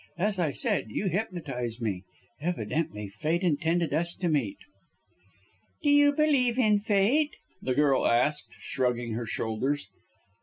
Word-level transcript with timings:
As 0.17 0.39
I 0.39 0.49
said, 0.49 0.89
you 0.89 1.09
hypnotized 1.09 1.79
me. 1.79 2.05
Evidently 2.41 3.07
fate 3.07 3.43
intended 3.43 3.93
us 3.93 4.15
to 4.15 4.27
meet." 4.29 4.57
"Do 5.83 5.91
you 5.91 6.11
believe 6.11 6.57
in 6.57 6.79
fate?" 6.79 7.35
the 7.61 7.75
girl 7.75 8.07
asked, 8.07 8.55
shrugging 8.59 9.13
her 9.13 9.27
shoulders. 9.27 9.89